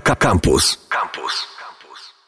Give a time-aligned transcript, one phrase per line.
[0.00, 0.88] Campus.
[0.88, 1.46] Campus.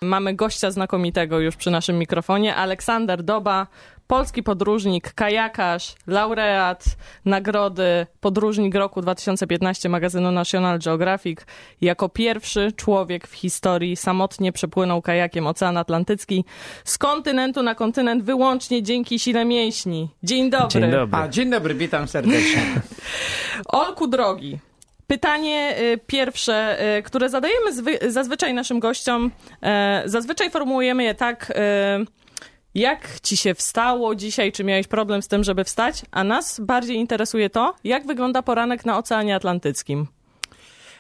[0.03, 2.57] Mamy gościa znakomitego już przy naszym mikrofonie.
[2.57, 3.67] Aleksander Doba,
[4.07, 6.84] polski podróżnik, kajakarz, laureat
[7.24, 11.40] nagrody Podróżnik Roku 2015 magazynu National Geographic.
[11.80, 16.45] Jako pierwszy człowiek w historii samotnie przepłynął kajakiem Ocean Atlantycki
[16.84, 20.10] z kontynentu na kontynent wyłącznie dzięki sile mięśni.
[20.23, 20.80] Dzień dobry.
[20.80, 21.19] Dzień dobry.
[21.20, 22.62] A, dzień dobry, witam serdecznie.
[23.69, 24.59] Olku drogi.
[25.07, 29.30] Pytanie y, pierwsze, y, które zadajemy zwy- zazwyczaj naszym gościom,
[30.05, 31.52] y, zazwyczaj formułujemy je tak,
[32.74, 36.97] jak ci się wstało dzisiaj, czy miałeś problem z tym, żeby wstać, a nas bardziej
[36.97, 40.06] interesuje to, jak wygląda poranek na Oceanie Atlantyckim.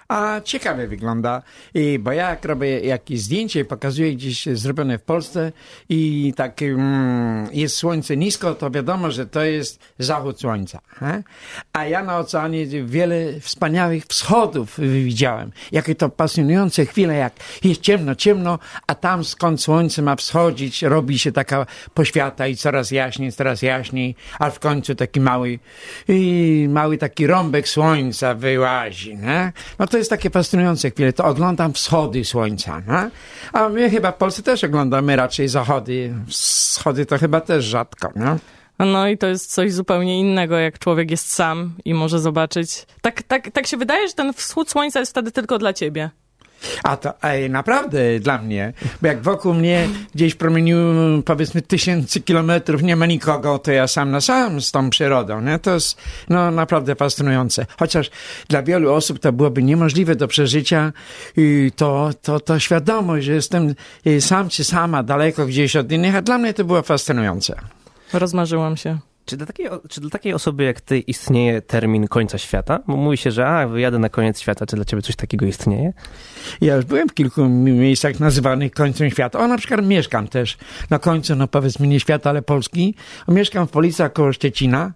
[0.08, 1.42] A ciekawie wygląda,
[1.74, 5.52] I, bo ja jak robię jakieś zdjęcie i pokazuję gdzieś zrobione w Polsce
[5.88, 10.80] i tak mm, jest słońce nisko, to wiadomo, że to jest zachód słońca.
[10.88, 11.22] He?
[11.72, 15.52] A ja na oceanie wiele wspaniałych wschodów widziałem.
[15.72, 17.32] Jakie to pasjonujące chwile, jak
[17.64, 22.90] jest ciemno, ciemno, a tam skąd słońce ma wschodzić, robi się taka poświata i coraz
[22.90, 25.58] jaśniej, coraz jaśniej, a w końcu taki mały,
[26.08, 29.16] i mały taki rąbek słońca wyłazi.
[29.16, 29.52] Nie?
[29.78, 31.12] No to jest takie fascynujące chwile.
[31.12, 32.80] To oglądam wschody słońca.
[32.80, 33.10] Nie?
[33.52, 36.14] A my chyba w Polsce też oglądamy raczej zachody.
[36.28, 38.12] Wschody to chyba też rzadko.
[38.16, 38.36] Nie?
[38.78, 42.86] No i to jest coś zupełnie innego, jak człowiek jest sam i może zobaczyć.
[43.00, 46.10] Tak, tak, tak się wydaje, że ten wschód słońca jest wtedy tylko dla ciebie.
[46.84, 50.76] A to ej, naprawdę dla mnie, bo jak wokół mnie gdzieś w promieniu
[51.24, 55.58] powiedzmy tysięcy kilometrów nie ma nikogo, to ja sam na sam z tą przyrodą, nie?
[55.58, 57.66] To jest no, naprawdę fascynujące.
[57.78, 58.10] Chociaż
[58.48, 60.92] dla wielu osób to byłoby niemożliwe do przeżycia
[61.36, 63.74] i to, to, to świadomość, że jestem
[64.06, 67.56] y, sam czy sama daleko gdzieś od innych, a dla mnie to było fascynujące.
[68.12, 68.98] Rozmarzyłam się.
[69.26, 72.80] Czy dla, takiej, czy dla takiej osoby jak ty istnieje termin końca świata?
[72.86, 74.66] Mówi się, że a, wyjadę na koniec świata.
[74.66, 75.92] Czy dla ciebie coś takiego istnieje?
[76.60, 79.38] Ja już byłem w kilku miejscach nazywanych końcem świata.
[79.38, 80.58] O, na przykład mieszkam też
[80.90, 82.94] na końcu, no powiedzmy nie świata, ale Polski.
[83.28, 84.92] Mieszkam w Policach koło Szczecina.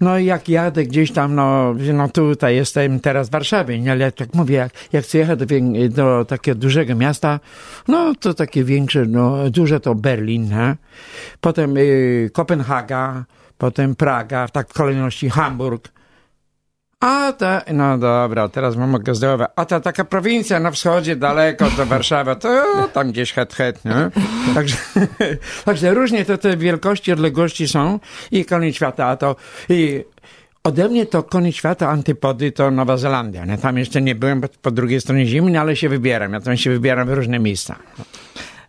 [0.00, 3.92] No i jak jadę gdzieś tam, no, no tutaj jestem teraz w Warszawie, nie?
[3.92, 5.46] ale tak mówię, jak, jak chcę jechać do,
[5.88, 7.40] do takiego dużego miasta,
[7.88, 10.76] no to takie większe, no duże to Berlin, nie?
[11.40, 13.24] potem y, Kopenhaga,
[13.58, 15.88] potem Praga, tak w kolejności Hamburg.
[17.00, 19.50] A ta, no dobra, teraz mam zdobywać.
[19.56, 24.10] A ta taka prowincja na wschodzie, daleko do Warszawy, to tam gdzieś het, het, nie?
[24.54, 24.76] Także,
[25.64, 28.00] także różnie to te wielkości, odległości są
[28.30, 29.36] i koniec świata, a to
[29.68, 30.04] i
[30.66, 33.44] Ode mnie to koniec świata antypody to Nowa Zelandia.
[33.44, 33.58] Nie?
[33.58, 36.32] Tam jeszcze nie byłem po drugiej stronie ziemi, ale się wybieram.
[36.32, 37.76] Ja tam się wybieram w różne miejsca.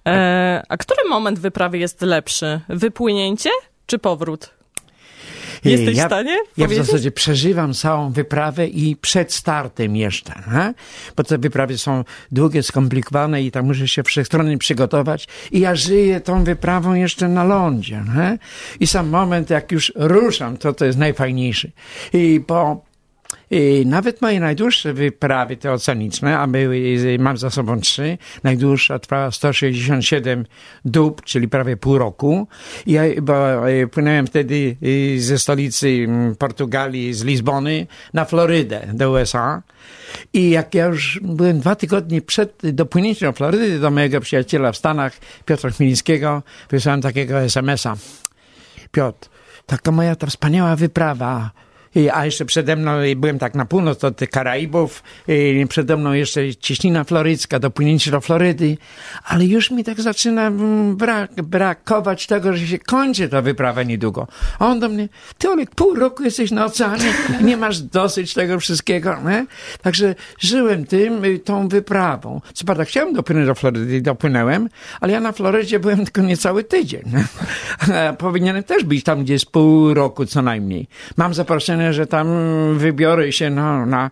[0.07, 2.61] E, a który moment wyprawy jest lepszy?
[2.69, 3.49] Wypłynięcie
[3.85, 4.56] czy powrót?
[5.63, 10.33] Jesteś ja, w stanie Ja w zasadzie przeżywam całą wyprawę i przed startem jeszcze,
[11.15, 16.21] bo te wyprawy są długie, skomplikowane i tam muszę się wszechstronnie przygotować i ja żyję
[16.21, 18.03] tą wyprawą jeszcze na lądzie.
[18.79, 21.71] I sam moment, jak już ruszam, to to jest najfajniejszy.
[22.13, 22.86] I po
[23.85, 30.45] nawet moje najdłuższe wyprawy te oceaniczne, a były, mam za sobą trzy, najdłuższa trwała 167
[30.85, 32.47] dób, czyli prawie pół roku.
[32.87, 34.75] Ja bo e, płynąłem wtedy
[35.15, 36.07] e, ze stolicy
[36.39, 39.61] Portugalii, z Lizbony, na Florydę do USA.
[40.33, 44.77] I jak ja już byłem dwa tygodnie przed dopłynięciem do Florydy, do mojego przyjaciela w
[44.77, 45.13] Stanach,
[45.45, 47.95] Piotra Chmielskiego, wysłałem takiego SMS-a.
[48.91, 49.29] Piotr,
[49.65, 51.51] taka moja ta wspaniała wyprawa,
[52.13, 55.03] a jeszcze przede mną, byłem tak na północ od Karaibów,
[55.69, 58.77] przede mną jeszcze cieśnina florycka, dopłynięcie do Florydy,
[59.23, 64.27] ale już mi tak zaczyna mm, brak, brakować tego, że się kończy ta wyprawa niedługo.
[64.59, 68.59] A on do mnie, ty Olek, pół roku jesteś na oceanie nie masz dosyć tego
[68.59, 69.45] wszystkiego, nie?
[69.81, 72.41] Także żyłem tym, y, tą wyprawą.
[72.53, 74.69] Co prawda chciałem dopłynąć do Florydy dopłynąłem,
[75.01, 77.03] ale ja na Florydzie byłem tylko niecały tydzień.
[78.17, 80.87] Powinienem też być tam gdzieś pół roku co najmniej.
[81.17, 82.27] Mam zaproszenie że tam
[82.77, 84.11] wybiorę się no, na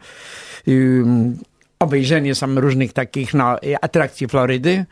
[0.67, 1.37] um,
[1.79, 4.85] obejrzenie sam różnych takich no, atrakcji Florydy,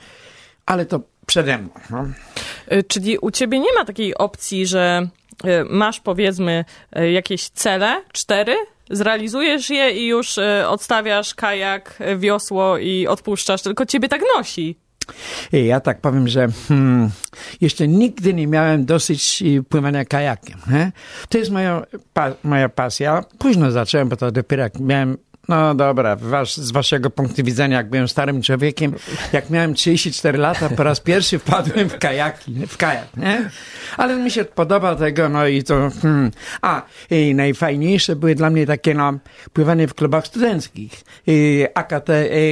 [0.65, 1.69] ale to przede mną.
[1.89, 2.05] No.
[2.87, 5.07] Czyli u ciebie nie ma takiej opcji, że
[5.69, 6.65] masz powiedzmy
[7.13, 8.55] jakieś cele, cztery,
[8.89, 10.35] zrealizujesz je i już
[10.67, 14.82] odstawiasz kajak, wiosło i odpuszczasz, tylko ciebie tak nosi.
[15.51, 17.09] Ja tak powiem, że hmm,
[17.61, 20.59] jeszcze nigdy nie miałem dosyć pływania kajakiem.
[20.59, 20.91] He?
[21.29, 23.23] To jest moja, pa, moja pasja.
[23.37, 25.17] Późno zacząłem, bo to dopiero jak miałem
[25.47, 28.95] No dobra, wasz, z waszego punktu widzenia, jak byłem starym człowiekiem,
[29.33, 33.49] jak miałem 34 lata, po raz pierwszy wpadłem w kajaki, w kajak, nie?
[33.97, 36.31] Ale mi się podoba tego, no i to, hmm.
[36.61, 36.81] A,
[37.11, 39.13] i najfajniejsze były dla mnie takie, no,
[39.53, 41.03] pływanie w klubach studenckich.
[41.27, 41.65] I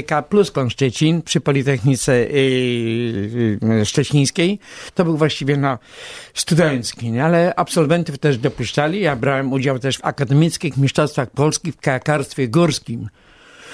[0.08, 2.26] K plus Szczecin przy Politechnice
[3.86, 4.60] Szczecińskiej.
[4.96, 5.80] To był właściwie, no,
[6.34, 7.26] studencki, nie?
[7.26, 9.02] ale absolwentów też dopuszczali.
[9.02, 12.81] Ja brałem udział też w akademickich mistrzostwach polskich w kajakarstwie górskim.
[12.82, 13.10] scheme.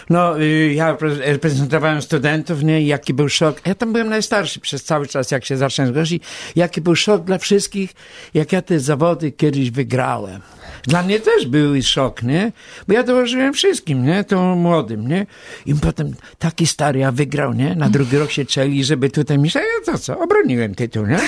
[0.10, 2.82] No, y, ja reprezentowałem studentów, nie?
[2.82, 3.62] I jaki był szok.
[3.66, 6.24] Ja tam byłem najstarszy przez cały czas, jak się zacząłem zgłosić.
[6.56, 7.94] Jaki był szok dla wszystkich,
[8.34, 10.42] jak ja te zawody kiedyś wygrałem.
[10.88, 12.52] Dla mnie też był szok, nie?
[12.88, 14.24] Bo ja dołożyłem wszystkim, nie?
[14.24, 15.26] To młodym, nie?
[15.66, 17.76] I potem taki stary, ja wygrał, nie?
[17.76, 19.50] Na drugi rok się czeli, żeby tutaj mi...
[19.56, 20.20] Ja to co?
[20.20, 21.20] Obroniłem tytuł, nie?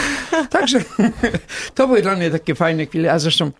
[0.50, 0.80] Także
[1.76, 3.12] to były dla mnie takie fajne chwile.
[3.12, 3.52] A zresztą,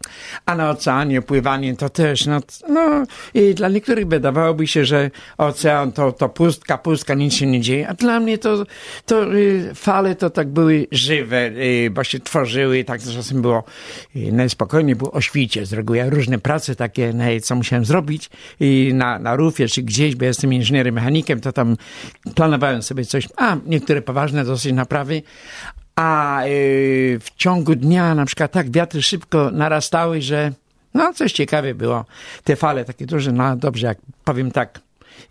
[0.46, 2.40] a na oceanie pływanie to też, no,
[2.70, 3.04] no
[3.34, 4.99] i dla niektórych wydawałoby się, że
[5.38, 7.88] ocean to, to pustka, pustka, nic się nie dzieje.
[7.88, 8.64] A dla mnie to,
[9.06, 13.64] to y, fale to tak były żywe, y, bo się tworzyły, tak czasem było
[14.16, 15.98] y, najspokojniej, było o świcie z reguły.
[15.98, 18.30] Ja różne prace takie, co musiałem zrobić
[18.60, 21.78] i na, na rufie czy gdzieś, bo jestem inżynierem mechanikiem, to tam
[22.36, 25.22] planowałem sobie coś, a niektóre poważne dosyć naprawy,
[25.96, 26.42] a
[27.20, 30.52] w ciągu dnia na przykład tak wiatry szybko narastały, że
[30.94, 32.06] no coś ciekawe było.
[32.44, 34.80] Te fale takie duże, no dobrze, jak powiem tak.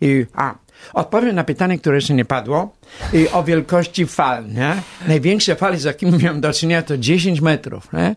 [0.03, 0.55] Y, a,
[0.93, 2.75] odpowiem na pytanie, które jeszcze nie padło,
[3.13, 4.75] y, o wielkości fal, nie?
[5.07, 8.15] Największe fale, z jakimi miałem do czynienia, to 10 metrów, nie?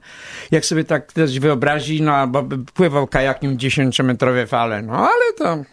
[0.51, 5.65] Jak sobie tak ktoś wyobrazi, no, bo pływał kajakiem 10-metrowe fale, no ale to...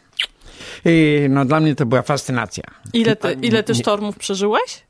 [0.86, 2.64] Y, no dla mnie to była fascynacja.
[2.94, 4.84] Ile ty, ile ty sztormów przeżyłeś?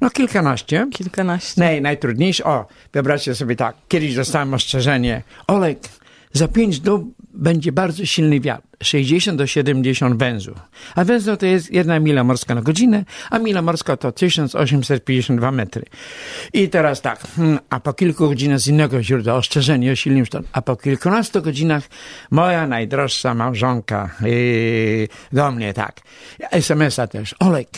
[0.00, 0.86] No kilkanaście.
[0.92, 1.60] Kilkanaście.
[1.60, 5.78] Naj, najtrudniejsze, o, wyobraźcie sobie tak, kiedyś dostałem ostrzeżenie, Olek,
[6.32, 10.58] za pięć dób będzie bardzo silny wiatr, 60 do 70 węzłów.
[10.94, 15.84] A węzeł to jest jedna mila morska na godzinę, a mila morska to 1852 metry.
[16.52, 20.48] I teraz tak, hmm, a po kilku godzinach z innego źródła ostrzeżenie o silnym sztormie,
[20.52, 21.88] a po kilkunastu godzinach
[22.30, 26.00] moja najdroższa małżonka yy, do mnie tak,
[26.50, 27.68] SMS-a też, Olek,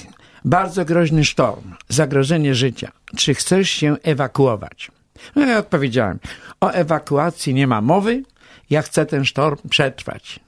[0.44, 2.92] bardzo groźny sztorm, zagrożenie życia.
[3.16, 4.90] Czy chcesz się ewakuować?
[5.36, 6.18] No ja odpowiedziałem,
[6.60, 8.22] o ewakuacji nie ma mowy,
[8.70, 10.40] ja chcę ten sztorm przetrwać.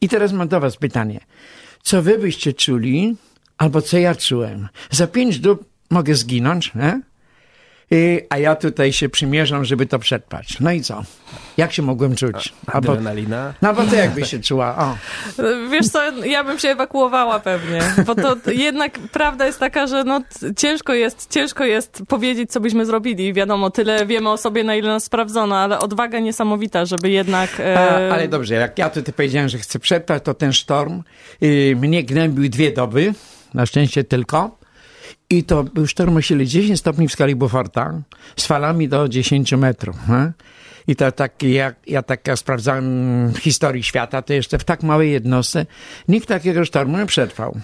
[0.00, 1.20] I teraz mam do was pytanie.
[1.82, 3.16] Co wy byście czuli,
[3.58, 4.68] albo co ja czułem?
[4.90, 7.00] Za pięć dób mogę zginąć, nie?
[7.90, 10.60] I, a ja tutaj się przymierzam, żeby to przetrwać.
[10.60, 11.02] No i co?
[11.56, 12.54] Jak się mogłem czuć?
[12.66, 13.54] Albo, Adrenalina?
[13.62, 14.76] No bo ty jakbyś się czuła?
[14.78, 14.96] O.
[15.70, 20.20] Wiesz co, ja bym się ewakuowała pewnie, bo to jednak prawda jest taka, że no,
[20.56, 23.32] ciężko, jest, ciężko jest powiedzieć, co byśmy zrobili.
[23.32, 27.60] Wiadomo, tyle wiemy o sobie, na ile nas sprawdzono, ale odwaga niesamowita, żeby jednak...
[27.60, 27.78] E...
[28.10, 31.02] A, ale dobrze, jak ja tutaj powiedziałem, że chcę przetrwać, to ten sztorm
[31.42, 33.14] y, mnie gnębił dwie doby,
[33.54, 34.65] na szczęście tylko.
[35.30, 38.02] I to był sztorm o sile 10 stopni w skali Beauforta
[38.36, 39.96] z falami do 10 metrów.
[40.06, 40.32] He?
[40.88, 45.12] I to tak, jak ja tak sprawdzałem w historii świata, to jeszcze w tak małej
[45.12, 45.66] jednostce
[46.08, 47.60] nikt takiego sztormu nie przetrwał.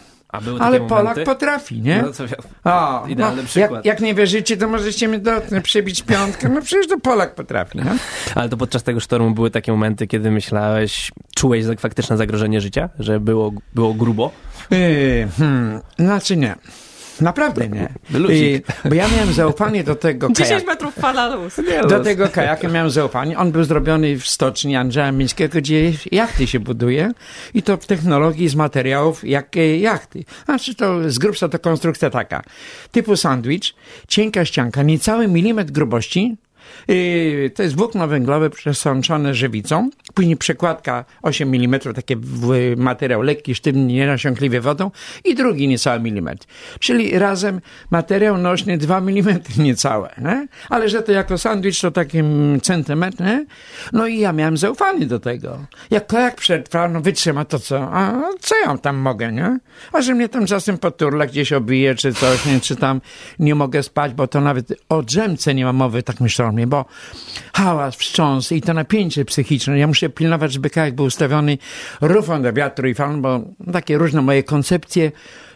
[0.60, 1.24] Ale Polak momenty?
[1.24, 2.02] potrafi, nie?
[2.02, 2.24] No, co,
[2.64, 3.72] o, idealny no, przykład.
[3.72, 5.32] Jak, jak, nie wierzycie, to możecie mi do,
[5.62, 6.48] przebić piątkę.
[6.48, 7.84] No przecież to Polak potrafi, nie?
[8.34, 12.88] Ale to podczas tego sztormu były takie momenty, kiedy myślałeś, czułeś faktyczne zagrożenie życia?
[12.98, 14.32] Że było, było grubo?
[14.70, 16.56] Yy, hmm, znaczy nie.
[17.22, 17.88] Naprawdę nie.
[18.30, 20.44] I, bo ja miałem zaufanie do tego kajaka.
[20.44, 21.60] 10 metrów fala luz.
[21.88, 23.38] Do tego kajaka miałem zaufanie.
[23.38, 27.12] On był zrobiony w stoczni Andrzeja Mińskiego, gdzie jachty się buduje
[27.54, 30.24] i to w technologii z materiałów jak jachty.
[30.44, 32.42] Znaczy to z grubsza to konstrukcja taka.
[32.92, 33.74] Typu sandwich,
[34.08, 36.36] cienka ścianka, niecały milimetr grubości,
[37.54, 42.16] to jest włókno węglowe przesączone żywicą, później przekładka 8 mm, taki
[42.76, 44.90] materiał lekki, sztywny, nienasiąkliwy wodą
[45.24, 46.46] i drugi niecały milimetr.
[46.80, 47.60] Czyli razem
[47.90, 50.14] materiał nośny 2 mm niecałe.
[50.18, 50.46] Nie?
[50.68, 53.20] Ale że to jako sandwich to takim centymetr.
[53.20, 53.46] Nie?
[53.92, 55.58] No i ja miałem zaufanie do tego.
[55.90, 57.88] Jak kojak przetrwa, no wytrzyma to co?
[57.92, 59.58] A co ja tam mogę, nie?
[59.92, 62.60] A że mnie tam czasem poturla gdzieś obije czy coś, nie?
[62.60, 63.00] czy tam
[63.38, 66.84] nie mogę spać, bo to nawet o drzemce nie ma mowy, tak myślałem bo
[67.54, 69.78] hałas, wstrząs i to napięcie psychiczne.
[69.78, 71.58] Ja muszę pilnować, żeby kajak był ustawiony
[72.00, 73.40] rufą do wiatru i fal, bo
[73.72, 75.12] takie różne moje koncepcje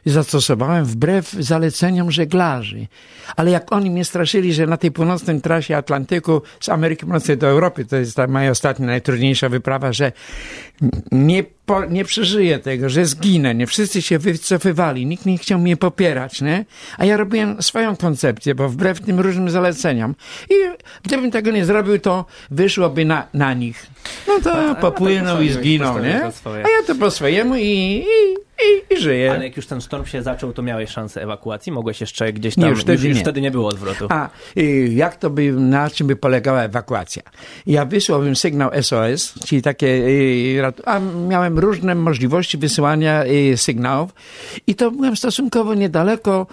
[0.06, 2.86] zastosowałem wbrew zaleceniom żeglarzy.
[3.36, 7.46] Ale jak oni mnie straszyli, że na tej północnej trasie Atlantyku z Ameryki Północnej do
[7.46, 10.12] Europy, to jest ta moja ostatnia, najtrudniejsza wyprawa, że
[11.12, 15.76] nie, po, nie przeżyję tego, że zginę, nie wszyscy się wycofywali, nikt nie chciał mnie
[15.76, 16.64] popierać, nie?
[16.98, 20.14] A ja robiłem swoją koncepcję, bo wbrew tym różnym zaleceniom.
[20.50, 20.54] I
[21.02, 23.86] gdybym tego nie zrobił, to wyszłoby na, na nich.
[24.28, 26.24] No to popłynął i zginął, nie?
[26.44, 29.32] A ja to po swojemu i, i, i, i żyję.
[29.32, 31.72] Ale jak już ten sztorm się zaczął, to miałeś szansę ewakuacji?
[31.72, 32.64] Mogłeś jeszcze gdzieś tam...
[32.64, 33.22] Nie, już wtedy już nie.
[33.22, 34.06] wtedy nie było odwrotu.
[34.08, 34.28] A
[34.90, 37.22] jak to by, na czym by polegała ewakuacja?
[37.66, 40.02] Ja wysłałbym sygnał SOS, czyli takie,
[40.84, 43.24] a miałem różne możliwości wysyłania
[43.56, 44.10] sygnałów
[44.66, 46.46] i to byłem stosunkowo niedaleko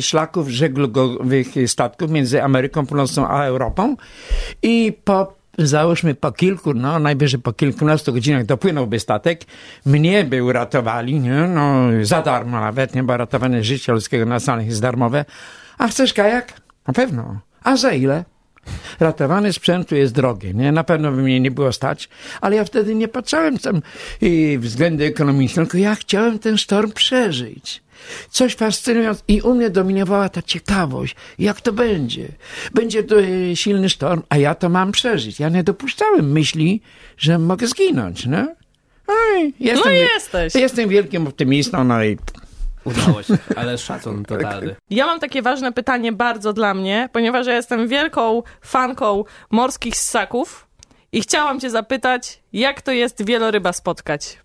[0.00, 3.96] szlaków żeglugowych statków między Ameryką Północną a Europą
[4.62, 9.40] i po załóżmy po kilku, no najwyżej po kilkunastu godzinach dopłynąłby statek,
[9.86, 11.48] mnie by uratowali, nie?
[11.54, 15.24] no za darmo nawet, nie, bo ratowanie życia ludzkiego na stanach jest darmowe.
[15.78, 16.52] A chcesz kajak?
[16.86, 17.40] Na pewno.
[17.64, 18.24] A za ile?
[19.00, 20.72] Ratowanie sprzętu jest drogie, nie?
[20.72, 22.08] Na pewno by mnie nie było stać,
[22.40, 23.82] ale ja wtedy nie patrzałem tam
[24.20, 27.82] i względy ekonomiczne, tylko ja chciałem ten sztorm przeżyć.
[28.30, 32.28] Coś fascynujące i u mnie dominowała ta ciekawość, jak to będzie.
[32.74, 35.40] Będzie to e, silny sztorm, a ja to mam przeżyć.
[35.40, 36.82] Ja nie dopuszczałem myśli,
[37.16, 38.46] że mogę zginąć, no.
[39.06, 40.54] Oj, jestem, No jesteś.
[40.54, 42.18] Jestem wielkim optymistą, no i
[42.84, 44.76] Udało się, ale szacun totalny.
[44.90, 50.66] Ja mam takie ważne pytanie bardzo dla mnie, ponieważ ja jestem wielką fanką morskich ssaków
[51.12, 54.38] i chciałam cię zapytać, jak to jest wieloryba spotkać?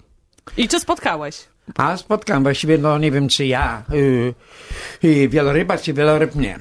[0.57, 1.35] I czy spotkałeś?
[1.75, 4.33] A spotkam właściwie, no nie wiem czy ja, yy,
[5.03, 6.59] yy, wieloryba czy wieloryb nie.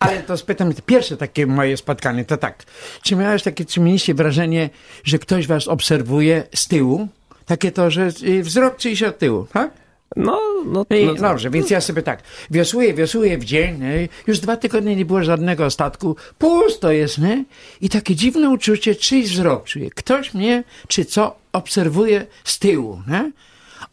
[0.00, 2.64] Ale to spytam, pierwsze takie moje spotkanie to tak.
[3.02, 4.70] Czy miałeś takie, czy mieliście wrażenie,
[5.04, 7.08] że ktoś was obserwuje z tyłu?
[7.46, 9.70] Takie to, że yy, wzrok czyjś od tyłu, tak?
[10.16, 14.08] No, no, I, no, dobrze, więc ja sobie tak, wiosłuję, wiosłuję w dzień, nie?
[14.26, 17.44] już dwa tygodnie nie było żadnego statku, pusto jest, nie?
[17.80, 19.90] I takie dziwne uczucie, czyjś wzrok czuję.
[19.90, 23.32] Ktoś mnie, czy co, obserwuje z tyłu, nie?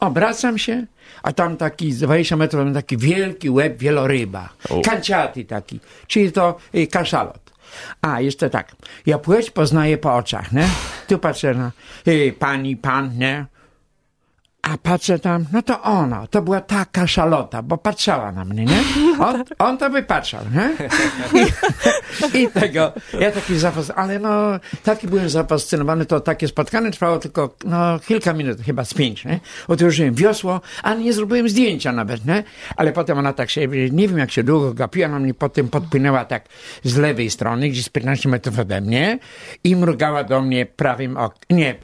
[0.06, 0.86] Obracam się,
[1.24, 4.50] a tam taki, z 20 metrów, taki wielki łeb wieloryba,
[4.84, 7.52] kanciaty taki, czyli to y, kaszalot.
[8.02, 10.68] A, jeszcze tak, ja płeć poznaję po oczach, nie?
[11.08, 11.72] Tu patrzę na
[12.08, 13.46] y, pani, pan, nie?
[14.70, 18.84] A patrzę tam, no to ona, to była ta kaszalota, bo patrzała na mnie, nie?
[19.26, 20.70] On, on to by patrzał, nie?
[22.40, 27.20] I, I tego, ja taki zafas, ale no, taki byłem zafascynowany, to takie spotkanie trwało
[27.20, 29.40] tylko, no, kilka minut, chyba z pięć, nie?
[29.68, 32.44] Odłożyłem wiosło, a nie zrobiłem zdjęcia nawet, nie?
[32.76, 36.26] Ale potem ona tak się, nie wiem jak się długo gapiła, ona mnie potem podpłynęła
[36.26, 36.46] tak
[36.84, 39.20] z lewej strony, gdzieś 15 metrów ode mnie
[39.64, 41.76] i mrugała do mnie prawym okiem, nie,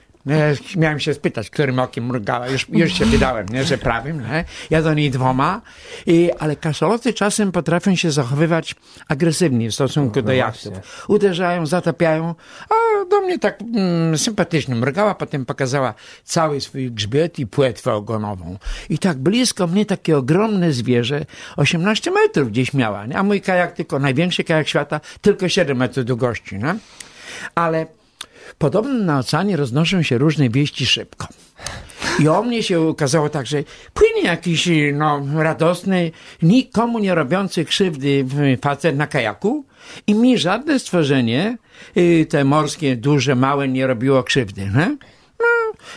[0.75, 2.47] miałem się spytać, którym okiem mrugała.
[2.47, 4.45] Już, już się wydałem, nie, że prawym, nie?
[4.69, 5.61] Ja do niej dwoma.
[6.05, 8.75] I, ale kaszaloty czasem potrafią się zachowywać
[9.07, 11.05] agresywnie w stosunku do jachtów.
[11.07, 12.35] Uderzają, zatapiają.
[12.69, 18.57] A do mnie tak mm, sympatycznie mrugała, potem pokazała cały swój grzbiet i płetwę ogonową.
[18.89, 21.25] I tak blisko mnie takie ogromne zwierzę,
[21.57, 23.17] 18 metrów gdzieś miała, nie?
[23.17, 26.75] A mój kajak tylko, największy kajak świata, tylko 7 metrów długości, nie?
[27.55, 27.85] Ale
[28.61, 31.27] Podobno na oceanie roznoszą się różne wieści szybko.
[32.19, 33.63] I o mnie się okazało tak, że
[33.93, 38.25] płynie jakiś no, radosny, nikomu nie robiący krzywdy
[38.61, 39.65] facet na kajaku
[40.07, 41.57] i mi żadne stworzenie,
[41.97, 44.61] y, te morskie, duże, małe, nie robiło krzywdy.
[44.61, 44.97] Nie?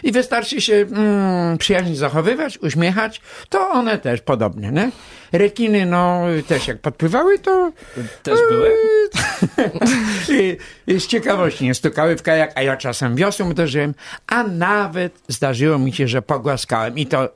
[0.02, 4.70] I wystarczy się mm, przyjaźnie zachowywać, uśmiechać, to one też podobnie.
[4.70, 4.90] Nie?
[5.32, 7.72] Rekiny, no, też jak podpływały, to
[8.22, 8.70] Też były?
[10.40, 13.94] I, I z ciekawości nie stukały w kajak, a ja czasem wiosłem uderzyłem,
[14.26, 17.28] a nawet zdarzyło mi się, że pogłaskałem i to,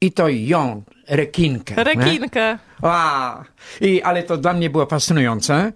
[0.00, 1.84] i to ją, rekinkę.
[1.84, 2.58] Rekinkę.
[2.82, 3.44] A,
[3.80, 5.72] I, ale to dla mnie było fascynujące.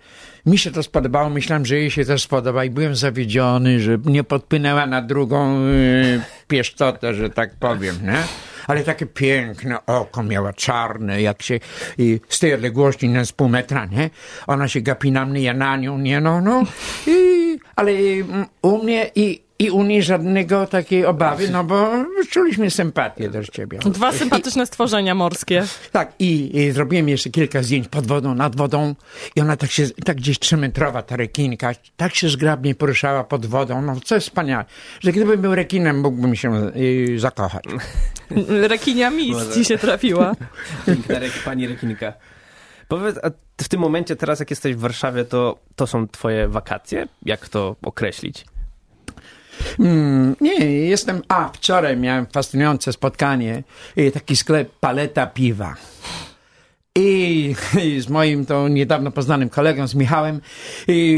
[0.46, 4.24] Mi się to spodobało, myślałem, że jej się też spodoba i byłem zawiedziony, że nie
[4.24, 8.22] podpłynęła na drugą y, pieszczotę, że tak powiem, nie?
[8.66, 11.60] Ale takie piękne oko miała, czarne, jak się
[11.98, 14.10] i z tej odległości, nie z pół metra, nie?
[14.46, 16.62] Ona się gapi na mnie, ja na nią, nie no, no.
[17.06, 22.70] I, ale mm, u mnie i, i u niej żadnego takiej obawy, no bo czuliśmy
[22.70, 23.78] sympatię do ciebie.
[23.78, 25.64] Dwa sympatyczne stworzenia morskie.
[25.92, 28.94] Tak, i, i zrobiłem jeszcze kilka zdjęć pod wodą, nad wodą
[29.36, 33.82] i ona tak się, tak gdzieś trzymetrowa ta rekinka, tak się zgrabnie poruszała pod wodą,
[33.82, 34.64] no co jest wspaniałe,
[35.00, 37.64] że gdybym był rekinem, mógłbym się y, zakochać.
[38.68, 40.34] Rekinia Miss ci się trafiła.
[40.86, 42.12] Piękna rek- pani rekinka.
[42.88, 43.30] Powiedz, a
[43.62, 47.08] w tym momencie teraz jak jesteś w Warszawie, to, to są twoje wakacje?
[47.22, 48.44] Jak to określić?
[49.78, 51.22] Mm, nie, jestem.
[51.28, 53.62] A, wczoraj miałem fascynujące spotkanie.
[53.98, 55.74] y, Taki sklep paleta piwa.
[56.98, 60.40] I, I z moim to niedawno poznanym kolegą, z Michałem,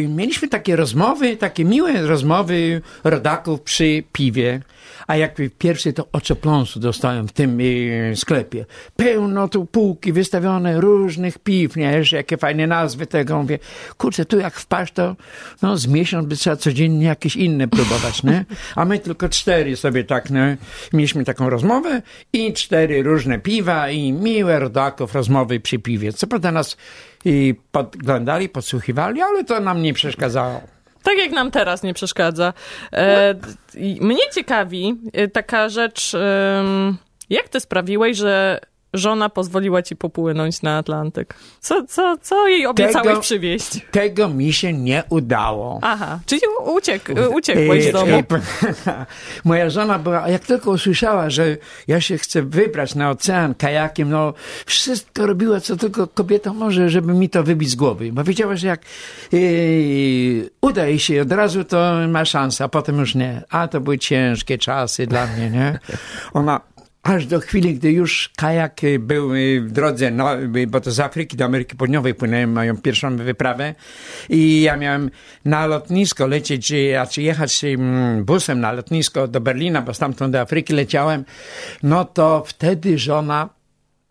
[0.09, 4.61] mieliśmy takie rozmowy, takie miłe rozmowy rodaków przy piwie.
[5.07, 8.67] A jak pierwszy to oczopląsu dostałem w tym y, sklepie.
[8.97, 11.93] Pełno tu półki wystawione różnych piw, nie?
[11.93, 13.43] Jeszcze jakie fajne nazwy tego.
[13.43, 13.59] Mówię,
[13.97, 15.17] kurczę, tu jak wpaść to
[15.63, 18.45] no, z miesiąc by trzeba codziennie jakieś inne próbować, nie?
[18.77, 20.57] A my tylko cztery sobie tak, nie?
[20.93, 26.13] Mieliśmy taką rozmowę i cztery różne piwa i miłe rodaków rozmowy przy piwie.
[26.13, 26.77] Co prawda nas
[27.25, 30.61] i podglądali, podsłuchiwali, ale to nam nie przeszkadzało.
[31.03, 32.53] Tak jak nam teraz nie przeszkadza.
[32.93, 33.35] E,
[33.75, 36.17] i mnie ciekawi e, taka rzecz,
[37.31, 38.61] jak ty sprawiłeś, że
[38.95, 41.35] żona pozwoliła ci popłynąć na Atlantyk?
[41.61, 43.81] Co, co, co jej obiecałeś Tego- przywieźć?
[43.91, 45.79] Tego mi się nie udało.
[45.83, 46.41] Aha, czyli
[46.75, 48.19] uciek, uciekłeś z I- domu.
[48.19, 48.25] i-
[49.49, 51.57] Moja żona była, jak tylko usłyszała, że
[51.89, 54.35] ja się chcę wybrać na ocean kajakiem, no
[54.67, 58.13] wszystko robiła, co tylko kobieta może, żeby mi to wybić z głowy.
[58.13, 58.81] Bo wiedziała, że jak
[59.33, 63.43] yy, uda jej się od razu, to ma szansę, a potem już nie.
[63.51, 65.79] A to były ciężkie czasy dla mnie, nie?
[66.33, 66.61] Ona
[67.03, 70.91] Aż do chwili, gdy już kajak y, był y, w drodze, no, y, bo to
[70.91, 73.75] z Afryki do Ameryki Południowej płynąłem moją pierwszą wyprawę
[74.29, 75.11] i ja miałem
[75.45, 77.65] na lotnisko lecieć, a czy jechać
[78.23, 81.25] busem na lotnisko do Berlina, bo stamtąd do Afryki leciałem,
[81.83, 83.49] no to wtedy żona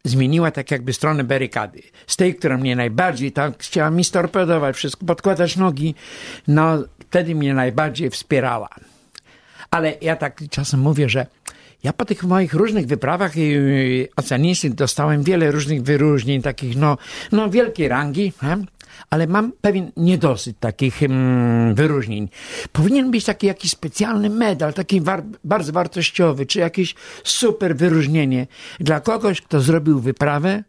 [0.03, 1.81] zmieniła tak jakby stronę barykady.
[2.08, 5.96] Z tej, która mnie najbardziej tak chciała mi storpedować, wszystko, podkładać nogi,
[6.48, 8.69] no wtedy mnie najbardziej wspierała.
[9.72, 11.25] Ale ja tak czasem mówię, że
[11.83, 16.98] ja po tych moich różnych wyprawach yy, oceanistycznych dostałem wiele różnych wyróżnień, takich no,
[17.31, 18.57] no wielkiej rangi, he?
[19.09, 22.29] ale mam pewien niedosyt takich mm, wyróżnień.
[22.71, 28.48] Powinien być taki jakiś specjalny medal, taki war, bardzo wartościowy, czy jakieś super wyróżnienie
[28.79, 30.63] dla kogoś, kto zrobił wyprawę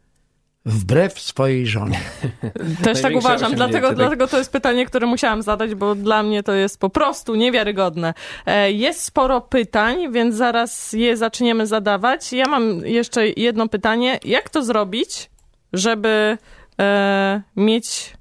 [0.67, 2.01] wbrew swojej żonie.
[2.85, 3.97] Też tak uważam, dlatego, tak.
[3.97, 8.15] dlatego to jest pytanie, które musiałam zadać, bo dla mnie to jest po prostu niewiarygodne.
[8.47, 12.33] E, Jest sporo pytań, więc zaraz je zaczniemy zadawać.
[12.33, 14.19] Ja mam jeszcze jedno pytanie.
[14.25, 15.31] Jak to zrobić,
[15.73, 16.39] żeby
[16.81, 18.13] e, mieć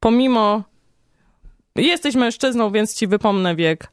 [0.00, 0.62] pomimo...
[1.76, 3.88] Jesteś mężczyzną, więc ci wypomnę wiek.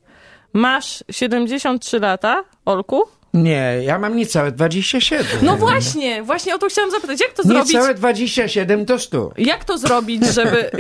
[0.54, 3.04] Masz 73 lata, Olku?
[3.36, 5.26] Nie, ja mam niecałe 27.
[5.42, 7.22] No właśnie, właśnie o to chciałam zapytać.
[7.22, 7.74] Jak to zrobić?
[7.74, 9.32] Niecałe 27 do 100.
[9.38, 10.72] Jak to zrobić, żeby.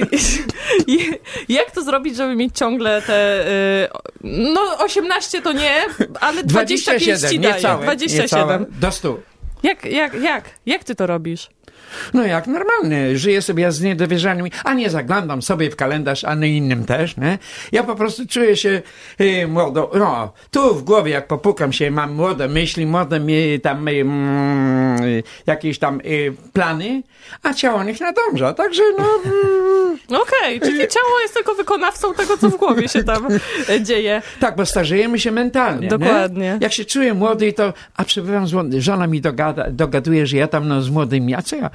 [1.49, 3.47] jak to zrobić, żeby mieć ciągle te.
[3.47, 3.87] y,
[4.53, 5.75] No, 18 to nie,
[6.21, 7.53] ale 25 ci 27, daje.
[7.55, 8.21] niecałe, 27.
[8.23, 9.17] niecałe do 100.
[9.63, 10.43] Jak, jak, jak?
[10.65, 11.49] Jak ty to robisz?
[12.13, 16.57] No jak normalny, żyję sobie z niedowierzaniem, a nie zaglądam sobie w kalendarz, a nie
[16.57, 17.37] innym też, nie?
[17.71, 18.81] Ja po prostu czuję się
[19.21, 23.87] y, młodo, no, tu w głowie jak popukam się, mam młode myśli, młode mi, tam
[23.87, 27.03] y, mm, y, jakieś tam y, plany,
[27.43, 29.05] a ciało niech nadąża, także no...
[29.25, 29.75] Mm,
[30.23, 33.27] Okej, czyli ciało jest tylko wykonawcą tego, co w głowie się tam
[33.69, 34.21] e, dzieje.
[34.39, 35.87] tak, bo starzejemy się mentalnie.
[35.87, 36.39] Dokładnie.
[36.39, 36.57] Nie?
[36.61, 40.47] Jak się czuję młody, to, a przebywam z młody, żona mi dogada, dogaduje, że ja
[40.47, 41.69] tam no, z młodymi, a co ja, y,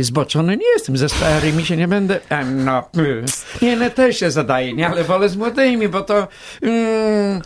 [0.00, 3.24] zboczony nie jestem, ze starymi się nie będę, no, y,
[3.62, 6.28] nie, no też się zadaje, nie, ale wolę z młodymi, bo to,
[6.62, 7.42] mm,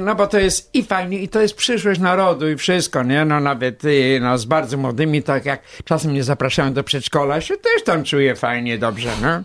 [0.00, 3.40] no bo to jest i fajnie, i to jest przyszłość narodu i wszystko, nie, no
[3.40, 7.82] nawet, y, no z bardzo młodymi, tak jak czasem mnie zapraszają do przedszkola, się też
[7.84, 9.28] tam czuję fajnie, dobrze, no.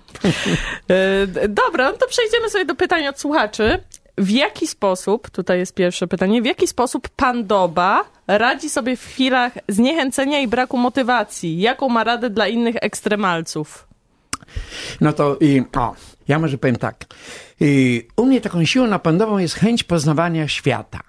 [0.90, 3.84] E, Dobra, no to przejdziemy sobie do pytań od słuchaczy.
[4.18, 9.06] W jaki sposób, tutaj jest pierwsze pytanie, w jaki sposób pan Doba radzi sobie w
[9.06, 11.60] chwilach zniechęcenia i braku motywacji?
[11.60, 13.88] Jaką ma radę dla innych ekstremalców?
[15.02, 15.96] No to i o,
[16.28, 17.06] ja może powiem tak.
[18.16, 21.00] U mnie taką siłą napędową jest chęć poznawania świata.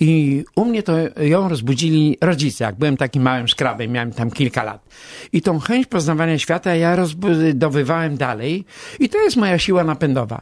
[0.00, 2.64] I u mnie to ją rozbudzili rodzice.
[2.64, 4.88] Jak byłem takim małym szkrabem, miałem tam kilka lat.
[5.32, 8.64] I tą chęć poznawania świata ja rozbudowywałem dalej.
[9.00, 10.40] I to jest moja siła napędowa.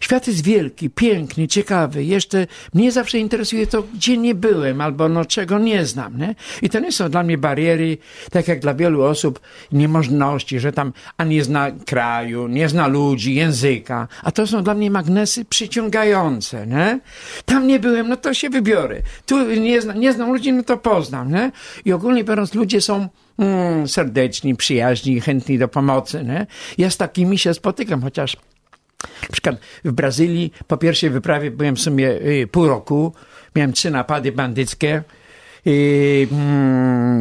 [0.00, 2.04] Świat jest wielki, piękny, ciekawy.
[2.04, 6.18] Jeszcze mnie zawsze interesuje to, gdzie nie byłem, albo no czego nie znam.
[6.18, 6.34] Nie?
[6.62, 7.98] I to nie są dla mnie bariery,
[8.30, 9.40] tak jak dla wielu osób,
[9.72, 14.08] niemożności, że tam a nie zna kraju, nie zna ludzi, języka.
[14.22, 16.66] A to są dla mnie magnesy przyciągające.
[16.66, 17.00] Nie?
[17.44, 19.02] Tam nie byłem, no to się wybiorę.
[19.26, 21.32] Tu nie, zna, nie znam ludzi, no to poznam.
[21.32, 21.52] Nie?
[21.84, 26.24] I ogólnie biorąc, ludzie są mm, serdeczni, przyjaźni, chętni do pomocy.
[26.24, 26.46] Nie?
[26.78, 28.36] Ja z takimi się spotykam, chociaż
[29.22, 33.12] na przykład w Brazylii po pierwszej wyprawie byłem w sumie y, pół roku.
[33.56, 35.02] Miałem trzy napady bandyckie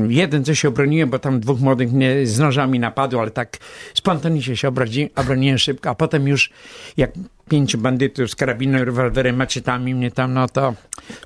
[0.07, 3.57] jeden, co się obroniłem, bo tam dwóch młodych mnie z nożami napadło, ale tak
[3.93, 6.49] spontanicznie się obradzi, obroniłem szybko, a potem już
[6.97, 7.11] jak
[7.49, 10.73] pięciu bandytów z karabinem, rewolwerem, maczetami mnie tam, no to,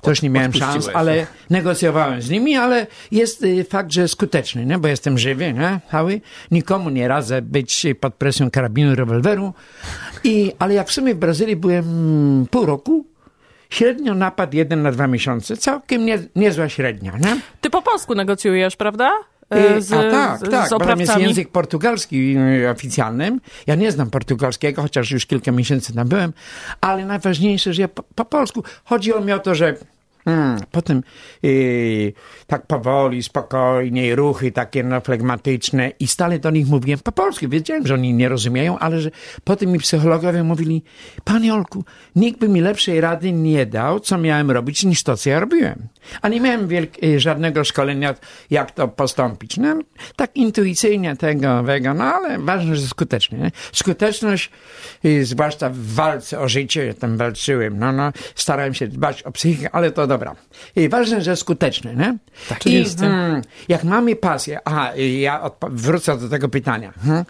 [0.06, 4.78] już nie miałem szans, ale negocjowałem z nimi, ale jest y, fakt, że skuteczny, nie?
[4.78, 5.80] bo jestem żywy, nie?
[5.90, 6.20] cały.
[6.50, 9.54] Nikomu nie radzę być pod presją karabinu, rewolweru.
[10.24, 13.06] I, ale jak w sumie w Brazylii byłem mm, pół roku,
[13.70, 17.40] średnio napad jeden na dwa miesiące, całkiem nie, niezła średnia, nie?
[17.60, 19.10] Ty po polsku negocjujesz, prawda?
[19.50, 23.40] E, Y, Z, A tak, z, tak, z bo jest język portugalski y, oficjalnym.
[23.66, 26.32] Ja nie znam portugalskiego, chociaż już kilka miesięcy tam byłem,
[26.80, 28.62] ale najważniejsze, że ja po, po polsku.
[28.84, 29.74] Chodziło mi o to, że
[30.28, 31.02] mm, potem
[31.44, 32.12] y,
[32.46, 37.48] tak powoli, spokojnie, ruchy takie no, flegmatyczne i stale do nich mówiłem po polsku.
[37.48, 39.10] Wiedziałem, że oni nie rozumieją, ale że
[39.44, 40.82] potem mi psychologowie mówili,
[41.24, 41.84] panie Olku,
[42.16, 45.88] nikt by mi lepszej rady nie dał, co miałem robić, niż to, co ja robiłem.
[46.22, 48.14] A nie miałem wielk- y, żadnego szkolenia,
[48.50, 49.56] jak to postąpić.
[49.56, 49.78] No,
[50.16, 53.38] tak intuicyjnie tego, wego, no ale ważne, że skutecznie.
[53.38, 53.50] Nie?
[53.72, 54.50] Skuteczność,
[55.04, 59.32] y, zwłaszcza w walce o życie, ja tam walczyłem, no, no, starałem się dbać o
[59.32, 60.36] psychikę, ale to dobra.
[60.76, 62.18] I ważne, że skuteczne, nie?
[62.48, 63.06] Tak, I oczywiście.
[63.06, 66.92] mm, jak mamy pasję, aha, y, ja wrócę do tego pytania.
[67.04, 67.24] Hmm?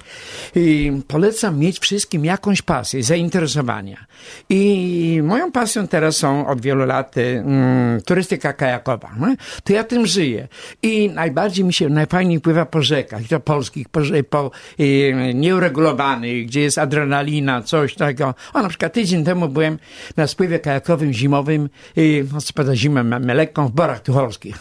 [0.54, 4.06] I polecam mieć wszystkim jakąś pasję, zainteresowania.
[4.50, 9.10] I moją pasją teraz są od wielu lat y, mm, turystyka kajakowa.
[9.20, 9.36] nie?
[9.64, 10.48] To ja tym żyję.
[10.82, 16.46] I najbardziej mi się, najfajniej pływa po rzekach, i to polskich, po, po y, nieuregulowanych,
[16.46, 18.34] gdzie jest adrenalina, coś takiego.
[18.54, 19.78] O, na przykład tydzień temu byłem
[20.16, 24.56] na spływie kajakowym zimowym, y, no co pada zimę, mamy w Borach Tucholskich.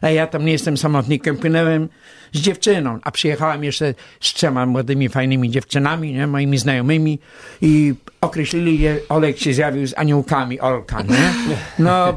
[0.00, 1.88] A ja tam nie jestem samotnikiem, płynęłem
[2.32, 7.18] z dziewczyną, a przyjechałem jeszcze z trzema młodymi, fajnymi dziewczynami, nie, moimi znajomymi
[7.60, 11.32] i określili je, Olek się zjawił z aniołkami Olka, nie?
[11.78, 12.14] No,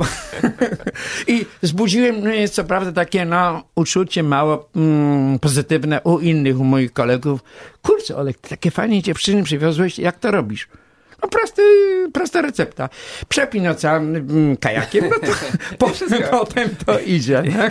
[1.34, 6.94] i zbudziłem, no, co prawda takie, no, uczucie mało mm, pozytywne u innych, u moich
[6.94, 7.44] kolegów.
[7.82, 10.68] Kurczę, Olek, takie fajne dziewczyny przywiozłeś, jak to robisz?
[11.24, 11.62] No prosty,
[12.14, 12.90] prosta recepta.
[13.30, 15.34] Przepin ocean mm, kajakiem, no to
[15.88, 17.44] potem, potem to idzie.
[17.50, 17.70] Nie?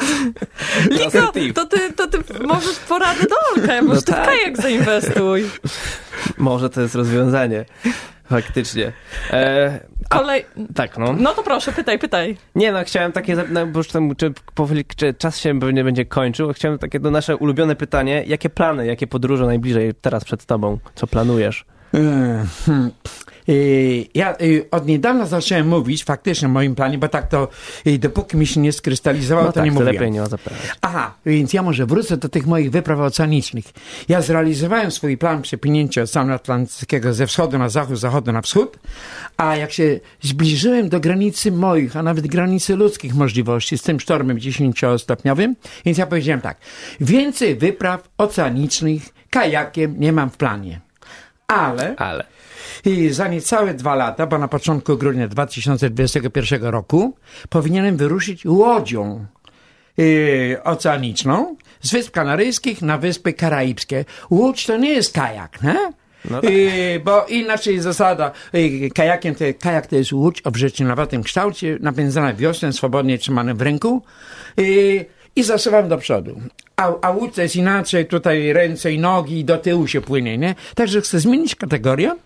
[0.91, 4.27] Liko, to ty, to ty możesz porady do Olka, może ty w tak.
[4.27, 5.45] kajak zainwestuj.
[6.39, 7.65] Może to jest rozwiązanie.
[8.25, 8.93] Faktycznie.
[9.31, 9.81] E,
[10.11, 10.45] a, Kolej...
[10.75, 11.13] tak, no.
[11.13, 12.37] No to proszę, pytaj, pytaj.
[12.55, 16.05] Nie no, chciałem takie, no, bo już tam, czy, powoli, czy czas się pewnie będzie
[16.05, 20.79] kończył, chciałem takie to nasze ulubione pytanie, jakie plany, jakie podróże najbliżej teraz przed tobą,
[20.95, 21.65] co planujesz?
[21.95, 22.91] E, hmm.
[23.49, 23.53] E,
[24.15, 24.37] Ja e,
[24.71, 27.49] od niedawna zacząłem mówić faktycznie o moim planie, bo tak to
[27.87, 29.95] e, dopóki mi się nie skrystalizowało, No to tak, nie to mówiłem.
[29.95, 30.23] lepiej nie.
[30.83, 33.65] Aha, więc ja może wrócę do tych moich wypraw oceanicznych.
[34.09, 38.79] Ja zrealizowałem swój plan przepłynięcia Oceanu Atlantyckiego ze wschodu na zachód, z zachodu na wschód,
[39.37, 44.39] a jak się zbliżyłem do granicy moich, a nawet granicy ludzkich możliwości z tym sztormem
[44.39, 46.59] 10-stopniowym, więc ja powiedziałem tak,
[47.01, 50.81] więcej wypraw oceanicznych kajakiem nie mam w planie.
[51.53, 52.25] Ale Ale.
[52.85, 57.17] i za niecałe dwa lata, bo na początku grudnia 2021 roku,
[57.49, 59.27] powinienem wyruszyć łodzią
[59.97, 64.05] yy, oceaniczną z Wysp Kanaryjskich na Wyspy Karaibskie.
[64.31, 65.93] Łódź to nie jest kajak, nie?
[66.31, 66.51] No tak.
[66.51, 71.79] Yy, bo inaczej jest zasada, yy, kajakiem to, kajak to jest łódź o brzeczynowatym kształcie,
[71.81, 74.03] napędzana wiosłem, swobodnie trzymanym w ręku
[74.57, 75.05] yy,
[75.37, 76.41] i zasuwam do przodu.
[76.79, 80.55] A, a łódź jest inaczej, tutaj ręce i nogi i do tyłu się płynie, nie?
[80.75, 82.17] Także chcę zmienić kategorię,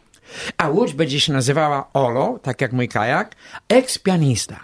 [0.57, 3.35] a łódź będzie się nazywała Olo, tak jak mój kajak,
[3.69, 4.61] ex-pianista.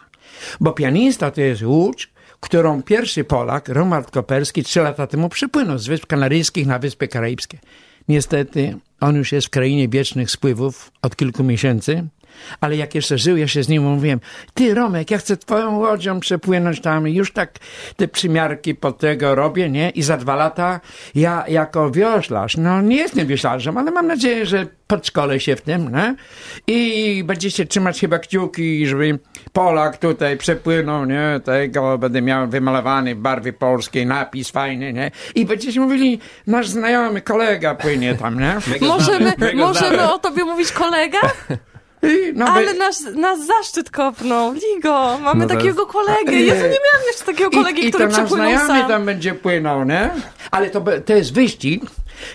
[0.61, 5.87] Bo pianista to jest łódź, którą pierwszy Polak, Romuald Koperski, trzy lata temu przypłynął z
[5.87, 7.59] Wysp Kanaryjskich na Wyspy Karaibskie.
[8.09, 12.05] Niestety, on już jest w krainie wiecznych spływów od kilku miesięcy,
[12.61, 14.20] ale jak jeszcze żył, ja się z nim mówiłem,
[14.55, 17.59] ty Romek, ja chcę twoją łodzią przepłynąć tam i już tak
[17.96, 19.90] te przymiarki pod tego robię, nie?
[19.90, 20.81] I za dwa lata
[21.14, 25.92] ja jako wioślarz, no nie jestem wioślarzem, ale mam nadzieję, że podszkolę się w tym,
[25.92, 26.14] nie?
[26.66, 29.18] I będziecie trzymać chyba kciuki, żeby
[29.53, 31.40] Polak tutaj przepłynął, nie?
[31.44, 35.11] Tego będę miał wymalowany w barwie polskiej, napis fajny, nie?
[35.35, 38.57] I będziecie mówili, nasz znajomy kolega płynie tam, nie?
[38.81, 41.18] Możemy, możemy o tobie mówić kolega?
[42.34, 44.52] No, Ale by- nasz, nasz zaszczyt kopnął.
[44.52, 46.32] Ligo, mamy No takiego kolegę.
[46.50, 48.88] Jezu, nie miałem jeszcze takiego kolegi, I, i który to nasz przepłynął znajomy sam.
[48.88, 50.11] tam będzie płynął, nie?
[50.50, 51.82] Ale to, to jest wyścig,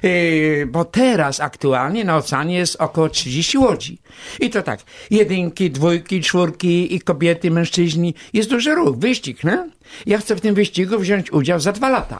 [0.04, 3.98] yy, bo teraz aktualnie na oceanie jest około 30 łodzi.
[4.40, 4.80] I to tak,
[5.12, 8.14] jedynki, dwójki, czwórki i kobiety, mężczyźni.
[8.34, 9.70] Jest duży ruch, wyścig, nie?
[10.06, 12.20] Ja chcę w tym wyścigu wziąć udział za dwa lata.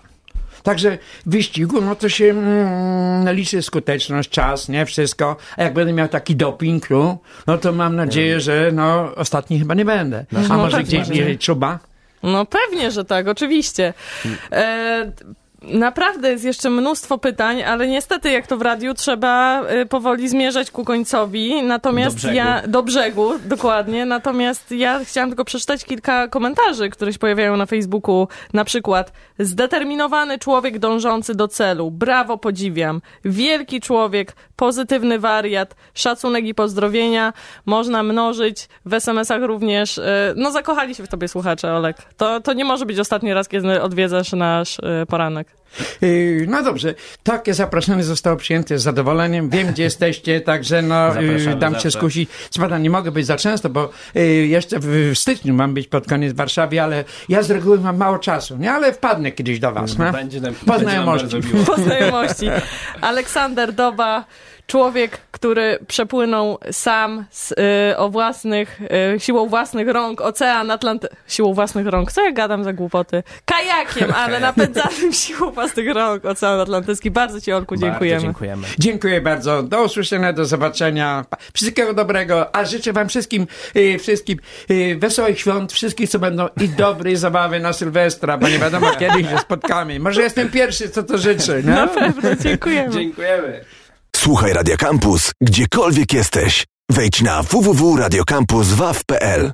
[0.64, 4.86] Także w wyścigu, no to się mm, liczy skuteczność, czas, nie?
[4.86, 5.36] Wszystko.
[5.58, 9.74] A jak będę miał taki doping, no, no to mam nadzieję, że no ostatni chyba
[9.74, 10.26] nie będę.
[10.50, 11.80] A może tak gdzieś niżej czuba?
[12.24, 13.94] No pewnie, że tak, oczywiście.
[14.52, 15.12] E,
[15.68, 20.72] Naprawdę jest jeszcze mnóstwo pytań, ale niestety, jak to w radiu, trzeba y, powoli zmierzać
[20.72, 21.64] ku końcowi.
[21.64, 22.36] Natomiast Do brzegu.
[22.36, 22.62] ja.
[22.68, 24.06] Do brzegu, dokładnie.
[24.06, 28.28] Natomiast ja chciałam tylko przeczytać kilka komentarzy, które się pojawiają na Facebooku.
[28.54, 31.92] Na przykład zdeterminowany człowiek dążący do celu.
[31.92, 33.02] Brawo, podziwiam.
[33.26, 37.34] Wielki człowiek, pozytywny wariat, szacunek i pozdrowienia.
[37.66, 39.98] Można mnożyć w SMS-ach również.
[39.98, 40.02] y,
[40.36, 41.98] No, zakochali się w tobie słuchacze, Olek.
[42.18, 45.53] To, to nie może być ostatni raz, kiedy odwiedzasz nasz y, poranek.
[46.02, 49.50] Yy, No dobrze, takie zaproszenie zostało przyjęte z zadowoleniem.
[49.50, 52.30] Wiem, gdzie jesteście, także no, Zapraszamy yy, dam się skusić.
[52.50, 56.08] Co prawda nie mogę być za często, bo yy, jeszcze w, styczniu mam być pod
[56.08, 58.72] koniec w Warszawie, ale ja z reguły mam mało czasu, nie?
[58.72, 60.12] Ale wpadnę kiedyś do was, no.
[60.12, 61.42] Będzie nam, Po będzie nam znajomości.
[61.68, 62.50] po znajomości.
[63.02, 64.26] Aleksander Doba,
[64.68, 68.82] człowiek, który przepłynął sam z, y, o własnych,
[69.16, 71.16] y, siłą własnych rąk ocean Atlantycki.
[71.28, 73.24] Siłą własnych rąk, co ja gadam za głupoty?
[73.46, 77.12] Kajakiem, ale napędzanym siłą własnych rąk ocean Atlantycki.
[77.12, 78.16] Bardzo ci, Olku, dziękujemy.
[78.16, 78.68] Bardzo dziękujemy.
[78.80, 79.64] Dziękuję bardzo.
[79.64, 81.26] Do usłyszenia, do zobaczenia.
[81.54, 86.70] Wszystkiego dobrego, a życzę wam wszystkim, yy, wszystkim yy, wesołych świąt, wszystkich, co będą i
[86.84, 90.00] dobrej zabawy na Sylwestra, bo nie wiadomo, kiedy się spotkamy.
[90.00, 91.76] Może jestem pierwszy, co to życzę, no?
[91.76, 92.94] Na pewno, dziękujemy.
[92.94, 93.66] Dziękujemy.
[94.16, 96.66] Słuchaj Radio Campus, gdziekolwiek jesteś.
[96.92, 99.52] Wejdź na www.radiocampus.waw.pl